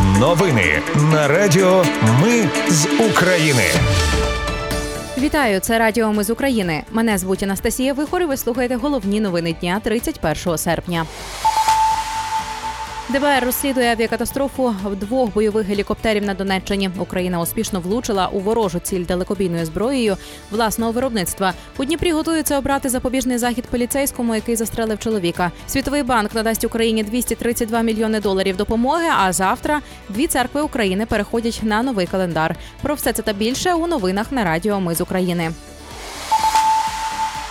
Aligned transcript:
Новини 0.00 0.82
на 1.12 1.28
Радіо 1.28 1.84
Ми 2.22 2.48
з 2.68 2.86
України. 3.10 3.62
Вітаю, 5.18 5.60
це 5.60 5.78
Радіо 5.78 6.12
Ми 6.12 6.24
з 6.24 6.30
України. 6.30 6.82
Мене 6.90 7.18
звуть 7.18 7.42
Анастасія 7.42 7.92
Вихор 7.92 8.22
і 8.22 8.24
Ви 8.24 8.36
слухаєте 8.36 8.76
головні 8.76 9.20
новини 9.20 9.56
дня 9.60 9.80
31 9.84 10.58
серпня. 10.58 11.06
ДБР 13.12 13.44
розслідує 13.44 13.92
авіакатастрофу 13.92 14.74
двох 15.00 15.34
бойових 15.34 15.66
гелікоптерів 15.66 16.24
на 16.24 16.34
Донеччині. 16.34 16.90
Україна 16.98 17.40
успішно 17.40 17.80
влучила 17.80 18.26
у 18.26 18.40
ворожу 18.40 18.78
ціль 18.78 19.04
далекобійною 19.04 19.66
зброєю 19.66 20.16
власного 20.50 20.92
виробництва. 20.92 21.52
У 21.78 21.84
Дніпрі 21.84 22.12
готуються 22.12 22.58
обрати 22.58 22.88
запобіжний 22.88 23.38
захід 23.38 23.64
поліцейському, 23.64 24.34
який 24.34 24.56
застрелив 24.56 24.98
чоловіка. 24.98 25.50
Світовий 25.66 26.02
банк 26.02 26.34
надасть 26.34 26.64
Україні 26.64 27.02
232 27.02 27.82
мільйони 27.82 28.20
доларів 28.20 28.56
допомоги. 28.56 29.06
А 29.18 29.32
завтра 29.32 29.80
дві 30.08 30.26
церкви 30.26 30.62
України 30.62 31.06
переходять 31.06 31.60
на 31.62 31.82
новий 31.82 32.06
календар. 32.06 32.56
Про 32.82 32.94
все 32.94 33.12
це 33.12 33.22
та 33.22 33.32
більше 33.32 33.74
у 33.74 33.86
новинах 33.86 34.32
на 34.32 34.44
Радіо 34.44 34.80
Ми 34.80 34.94
з 34.94 35.00
України. 35.00 35.52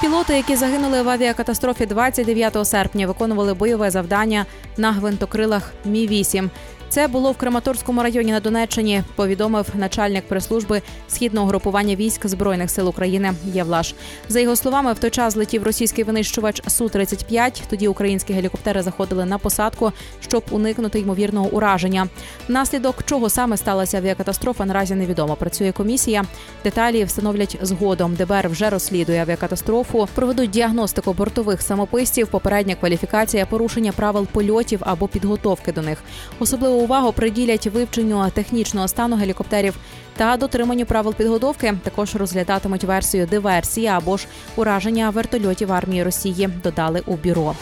Пілоти, 0.02 0.34
які 0.34 0.56
загинули 0.56 1.02
в 1.02 1.10
авіакатастрофі 1.10 1.86
29 1.86 2.68
серпня, 2.68 3.08
виконували 3.08 3.54
бойове 3.54 3.92
завдання 3.92 4.46
на 4.78 4.92
гвинтокрилах 4.92 5.72
Мі 5.86 6.08
8 6.08 6.50
це 6.92 7.08
було 7.08 7.32
в 7.32 7.38
Краматорському 7.38 8.04
районі 8.04 8.32
на 8.32 8.40
Донеччині. 8.40 9.04
Повідомив 9.16 9.68
начальник 9.76 10.28
прес-служби 10.28 10.82
східного 11.08 11.48
групування 11.48 11.96
військ 11.96 12.28
збройних 12.28 12.72
сил 12.72 12.90
України 12.90 13.34
Євлаш. 13.46 13.96
За 14.30 14.40
його 14.40 14.56
словами, 14.56 14.94
в 14.94 15.00
той 15.00 15.10
час 15.10 15.36
летів 15.36 15.64
російський 15.64 16.04
винищувач 16.04 16.62
су 16.68 16.90
35 16.90 17.64
Тоді 17.70 17.88
українські 17.88 18.34
гелікоптери 18.34 18.82
заходили 18.82 19.26
на 19.26 19.38
посадку, 19.38 19.92
щоб 20.22 20.44
уникнути 20.52 21.00
ймовірного 21.00 21.50
ураження. 21.50 22.08
Внаслідок 22.48 23.04
чого 23.06 23.30
саме 23.30 23.58
сталася 23.58 23.98
авіакатастрофа, 23.98 24.66
наразі 24.66 24.96
невідомо. 24.96 25.36
Працює 25.36 25.72
комісія. 25.72 26.24
Деталі 26.64 27.04
встановлять 27.04 27.58
згодом. 27.62 28.16
ДБР 28.16 28.50
вже 28.50 28.70
розслідує 28.70 29.22
авіакатастрофу. 29.22 30.08
Проведуть 30.16 30.50
діагностику 30.50 31.14
бортових 31.14 31.62
самописців, 31.62 32.28
попередня 32.28 32.76
кваліфікація, 32.76 33.46
порушення 33.46 33.92
правил 33.92 34.28
польотів 34.32 34.80
або 34.82 35.08
підготовки 35.08 35.72
до 35.72 35.82
них. 35.82 35.98
Особливо 36.40 36.81
увагу 36.82 37.12
приділять 37.12 37.68
вивченню 37.68 38.30
технічного 38.34 38.88
стану 38.88 39.16
гелікоптерів 39.16 39.76
та 40.18 40.38
дотриманню 40.38 40.86
правил 40.86 41.14
підготовки. 41.14 41.74
Також 41.84 42.16
розглядатимуть 42.16 42.84
версію 42.84 43.28
диверсії 43.28 43.88
або 43.88 44.18
ж 44.18 44.26
ураження 44.56 45.10
вертольотів 45.10 45.72
армії 45.72 46.04
Росії. 46.04 46.50
Додали 46.64 47.02
у 47.06 47.16
бюро. 47.16 47.56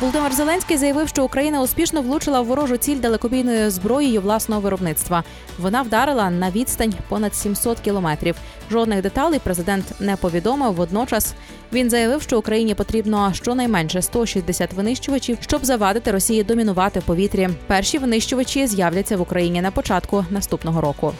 Володимир 0.00 0.32
Зеленський 0.32 0.76
заявив, 0.76 1.08
що 1.08 1.24
Україна 1.24 1.62
успішно 1.62 2.02
влучила 2.02 2.40
в 2.40 2.46
ворожу 2.46 2.76
ціль 2.76 2.96
далекобійною 2.96 3.70
зброєю 3.70 4.20
власного 4.20 4.60
виробництва. 4.60 5.24
Вона 5.58 5.82
вдарила 5.82 6.30
на 6.30 6.50
відстань 6.50 6.94
понад 7.08 7.34
700 7.34 7.80
кілометрів. 7.80 8.36
Жодних 8.70 9.02
деталей 9.02 9.40
президент 9.44 9.84
не 10.00 10.16
повідомив. 10.16 10.74
Водночас 10.74 11.34
він 11.72 11.90
заявив, 11.90 12.22
що 12.22 12.38
Україні 12.38 12.74
потрібно 12.74 13.32
щонайменше 13.34 14.02
160 14.02 14.72
винищувачів, 14.72 15.38
щоб 15.40 15.64
завадити 15.64 16.10
Росії 16.10 16.44
домінувати 16.44 17.00
в 17.00 17.02
повітрі. 17.02 17.48
Перші 17.66 17.98
винищувачі 17.98 18.66
з'являться 18.66 19.16
в 19.16 19.20
Україні 19.20 19.62
на 19.62 19.70
початку 19.70 20.24
наступного 20.30 20.80
року. 20.80 21.12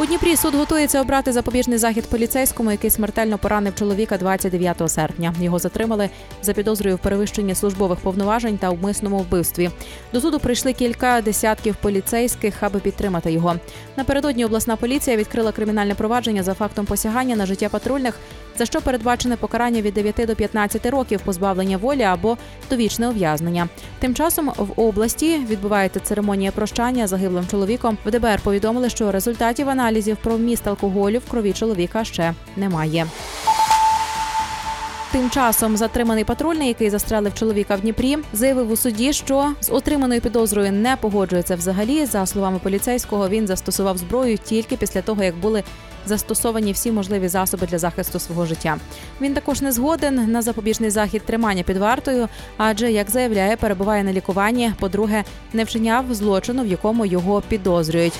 У 0.00 0.06
Дніпрі 0.06 0.36
суд 0.36 0.54
готується 0.54 1.00
обрати 1.00 1.32
запобіжний 1.32 1.78
захід 1.78 2.06
поліцейському, 2.06 2.70
який 2.70 2.90
смертельно 2.90 3.38
поранив 3.38 3.74
чоловіка 3.74 4.18
29 4.18 4.90
серпня. 4.90 5.34
Його 5.40 5.58
затримали 5.58 6.10
за 6.42 6.52
підозрою 6.52 6.96
в 6.96 6.98
перевищенні 6.98 7.54
службових 7.54 7.98
повноважень 7.98 8.58
та 8.58 8.70
вмисному 8.70 9.18
вбивстві. 9.18 9.70
До 10.12 10.20
суду 10.20 10.38
прийшли 10.38 10.72
кілька 10.72 11.20
десятків 11.20 11.76
поліцейських, 11.76 12.54
аби 12.60 12.80
підтримати 12.80 13.32
його. 13.32 13.54
Напередодні 13.96 14.44
обласна 14.44 14.76
поліція 14.76 15.16
відкрила 15.16 15.52
кримінальне 15.52 15.94
провадження 15.94 16.42
за 16.42 16.54
фактом 16.54 16.86
посягання 16.86 17.36
на 17.36 17.46
життя 17.46 17.68
патрульних 17.68 18.14
за 18.58 18.66
що 18.66 18.80
передбачене 18.80 19.36
покарання 19.36 19.80
від 19.80 19.94
9 19.94 20.14
до 20.26 20.36
15 20.36 20.86
років 20.86 21.20
позбавлення 21.20 21.76
волі 21.76 22.02
або 22.02 22.36
довічне 22.70 23.08
ув'язнення. 23.08 23.68
Тим 23.98 24.14
часом 24.14 24.52
в 24.56 24.80
області 24.80 25.38
відбувається 25.48 26.00
церемонія 26.00 26.52
прощання 26.52 27.06
загиблим 27.06 27.46
чоловіком. 27.46 27.98
В 28.04 28.10
ДБР 28.10 28.40
повідомили, 28.42 28.90
що 28.90 29.12
результатів 29.12 29.68
аналізів 29.68 30.16
про 30.22 30.36
вміст 30.36 30.66
алкоголю 30.66 31.18
в 31.18 31.30
крові 31.30 31.52
чоловіка 31.52 32.04
ще 32.04 32.34
немає. 32.56 33.06
Тим 35.12 35.30
часом 35.30 35.76
затриманий 35.76 36.24
патрульний, 36.24 36.68
який 36.68 36.90
застрелив 36.90 37.34
чоловіка 37.34 37.76
в 37.76 37.80
Дніпрі, 37.80 38.18
заявив 38.32 38.70
у 38.70 38.76
суді, 38.76 39.12
що 39.12 39.52
з 39.60 39.70
отриманою 39.70 40.20
підозрою 40.20 40.72
не 40.72 40.96
погоджується 40.96 41.56
взагалі. 41.56 42.06
За 42.06 42.26
словами 42.26 42.58
поліцейського, 42.62 43.28
він 43.28 43.46
застосував 43.46 43.98
зброю 43.98 44.38
тільки 44.38 44.76
після 44.76 45.02
того, 45.02 45.24
як 45.24 45.36
були 45.36 45.62
застосовані 46.06 46.72
всі 46.72 46.92
можливі 46.92 47.28
засоби 47.28 47.66
для 47.66 47.78
захисту 47.78 48.18
свого 48.18 48.46
життя. 48.46 48.76
Він 49.20 49.34
також 49.34 49.62
не 49.62 49.72
згоден 49.72 50.32
на 50.32 50.42
запобіжний 50.42 50.90
захід 50.90 51.22
тримання 51.22 51.62
під 51.62 51.76
вартою, 51.76 52.28
адже 52.56 52.92
як 52.92 53.10
заявляє, 53.10 53.56
перебуває 53.56 54.04
на 54.04 54.12
лікуванні. 54.12 54.72
По-друге, 54.80 55.24
не 55.52 55.64
вчиняв 55.64 56.14
злочину, 56.14 56.62
в 56.62 56.66
якому 56.66 57.06
його 57.06 57.42
підозрюють. 57.48 58.14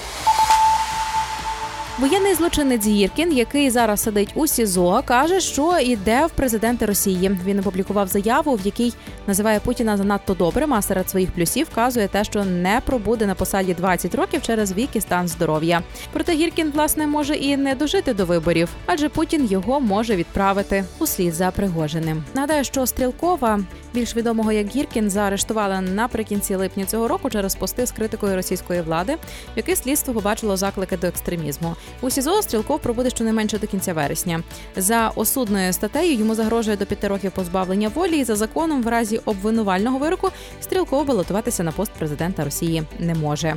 Воєнний 2.01 2.35
злочинець 2.35 2.87
Гіркін, 2.87 3.33
який 3.33 3.71
зараз 3.71 4.03
сидить 4.03 4.33
у 4.35 4.47
СІЗО, 4.47 5.03
каже, 5.05 5.41
що 5.41 5.79
йде 5.79 6.27
в 6.27 6.31
президенти 6.31 6.87
Росії. 6.87 7.39
Він 7.45 7.59
опублікував 7.59 8.09
заяву, 8.09 8.55
в 8.55 8.61
якій 8.67 8.93
називає 9.27 9.61
Путіна 9.61 9.97
занадто 9.97 10.35
добрим. 10.35 10.75
А 10.75 10.83
серед 10.83 11.11
своїх 11.11 11.33
плюсів 11.33 11.67
вказує 11.73 12.09
те, 12.09 12.25
що 12.25 12.45
не 12.45 12.81
пробуде 12.87 13.27
на 13.27 13.35
посаді 13.35 13.75
20 13.75 14.15
років 14.15 14.43
через 14.43 14.73
вік 14.73 14.89
і 14.95 15.01
стан 15.01 15.29
здоров'я. 15.29 15.83
Проте 16.13 16.35
Гіркін, 16.35 16.73
власне, 16.75 17.07
може 17.07 17.35
і 17.35 17.57
не 17.57 17.75
дожити 17.75 18.15
до 18.15 18.25
виборів, 18.25 18.69
адже 18.87 19.09
Путін 19.09 19.47
його 19.47 19.81
може 19.81 20.17
відправити 20.17 20.85
услід 20.99 21.35
за 21.35 21.51
Пригожиним. 21.51 22.25
Нагадаю, 22.35 22.65
що 22.65 22.87
Стрілкова, 22.87 23.61
більш 23.95 24.17
відомого 24.17 24.53
як 24.53 24.67
Гіркін, 24.67 25.11
заарештували 25.11 25.81
наприкінці 25.81 26.55
липня 26.55 26.85
цього 26.85 27.09
року 27.09 27.31
через 27.31 27.55
пости 27.55 27.87
з 27.87 27.93
критикою 27.93 28.37
російської 28.37 28.81
влади, 28.81 29.15
в 29.15 29.57
яких 29.57 29.79
слідство 29.79 30.15
побачило 30.15 30.57
заклики 30.57 30.97
до 30.97 31.07
екстремізму. 31.07 31.77
У 32.01 32.11
СІЗО 32.11 32.43
стрілков 32.43 32.81
пробуде 32.81 33.11
щонайменше 33.11 33.59
до 33.59 33.67
кінця 33.67 33.93
вересня. 33.93 34.43
За 34.77 35.09
осудною 35.09 35.73
статтею 35.73 36.15
йому 36.15 36.35
загрожує 36.35 36.77
до 36.77 36.87
п'яти 36.87 37.09
років 37.09 37.33
позбавлення 37.33 37.89
волі. 37.89 38.19
і 38.19 38.25
За 38.25 38.37
законом, 38.37 38.83
в 38.83 38.89
разі 38.89 39.21
обвинувального 39.25 39.99
вироку, 39.99 40.31
стрілков 40.61 41.07
балотуватися 41.07 41.63
на 41.63 41.73
пост 41.73 41.93
президента 41.93 42.45
Росії 42.45 42.83
не 42.99 43.15
може. 43.15 43.57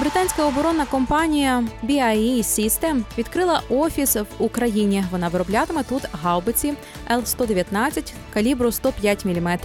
Британська 0.00 0.46
оборонна 0.46 0.86
компанія 0.86 1.64
BAE 1.84 2.38
System 2.38 3.02
відкрила 3.18 3.62
офіс 3.68 4.16
в 4.16 4.26
Україні. 4.38 5.04
Вона 5.10 5.28
вироблятиме 5.28 5.82
тут 5.82 6.02
гаубиці 6.22 6.74
Л-119 7.10 8.12
калібру 8.34 8.72
105 8.72 9.24
мм. 9.24 9.58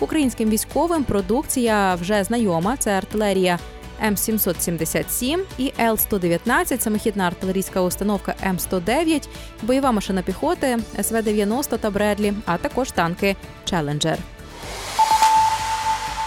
Українським 0.00 0.50
військовим 0.50 1.04
продукція 1.04 1.94
вже 1.94 2.24
знайома. 2.24 2.76
Це 2.76 2.90
артилерія 2.90 3.58
М777 4.06 5.38
і 5.58 5.72
Л-119, 5.80 6.80
самохідна 6.80 7.26
артилерійська 7.26 7.80
установка 7.80 8.34
М109, 8.50 9.28
бойова 9.62 9.92
машина 9.92 10.22
піхоти, 10.22 10.78
СВ-90 10.98 11.78
та 11.78 11.90
Бредлі, 11.90 12.32
а 12.46 12.56
також 12.56 12.90
танки 12.90 13.36
Челенджер. 13.64 14.18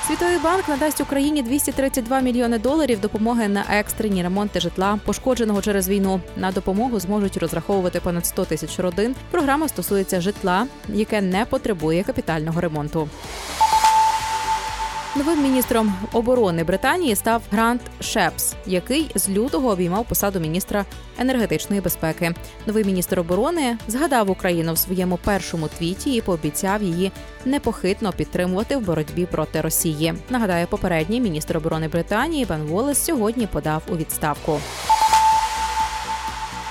Світовий 0.08 0.38
банк 0.40 0.68
надасть 0.68 1.02
Україні 1.02 1.44
232 1.44 2.20
мільйони 2.20 2.60
доларів 2.60 3.00
допомоги 3.00 3.48
на 3.48 3.66
екстрені 3.70 4.24
ремонти 4.24 4.60
житла, 4.60 5.00
пошкодженого 5.06 5.62
через 5.62 5.90
війну. 5.90 6.22
На 6.38 6.52
допомогу 6.52 7.00
зможуть 7.00 7.38
розраховувати 7.38 8.00
понад 8.00 8.26
100 8.26 8.46
тисяч 8.46 8.80
родин. 8.80 9.16
Програма 9.32 9.68
стосується 9.68 10.22
житла, 10.22 10.68
яке 10.90 11.22
не 11.22 11.46
потребує 11.46 12.04
капітального 12.04 12.62
ремонту. 12.62 13.10
Новим 15.16 15.44
міністром 15.44 15.94
оборони 16.14 16.64
Британії 16.64 17.16
став 17.16 17.42
Грант 17.52 17.82
Шепс, 18.00 18.54
який 18.66 19.12
з 19.16 19.30
лютого 19.30 19.70
обіймав 19.70 20.06
посаду 20.06 20.40
міністра 20.40 20.86
енергетичної 21.20 21.82
безпеки. 21.82 22.36
Новий 22.66 22.84
міністр 22.84 23.20
оборони 23.20 23.78
згадав 23.88 24.30
Україну 24.30 24.74
в 24.74 24.78
своєму 24.78 25.20
першому 25.24 25.68
твіті 25.68 26.16
і 26.16 26.22
пообіцяв 26.22 26.84
її 26.84 27.12
непохитно 27.46 28.14
підтримувати 28.14 28.78
в 28.78 28.82
боротьбі 28.82 29.26
проти 29.26 29.62
Росії. 29.62 30.14
Нагадаю, 30.30 30.68
попередній 30.68 31.22
міністр 31.22 31.58
оборони 31.58 31.88
Британії 31.88 32.46
Бен 32.46 32.62
Волес 32.62 33.06
сьогодні 33.06 33.48
подав 33.48 33.82
у 33.92 33.98
відставку. 33.98 34.60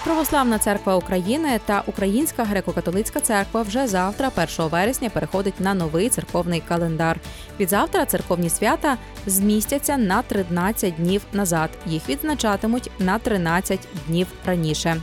Православна 0.05 0.59
церква 0.59 0.97
України 0.97 1.61
та 1.67 1.83
Українська 1.87 2.45
греко-католицька 2.45 3.21
церква 3.21 3.63
вже 3.63 3.87
завтра, 3.87 4.31
1 4.59 4.71
вересня, 4.71 5.11
переходить 5.11 5.61
на 5.61 5.75
новий 5.75 6.09
церковний 6.09 6.61
календар. 6.61 7.21
Від 7.61 7.69
завтра 7.69 8.05
церковні 8.05 8.51
свята 8.51 8.99
змістяться 9.27 9.97
на 9.97 10.23
13 10.23 10.95
днів 10.95 11.23
назад. 11.33 11.71
Їх 11.87 12.09
відзначатимуть 12.09 12.91
на 12.99 13.19
13 13.19 13.81
днів 14.07 14.27
раніше. 14.47 15.03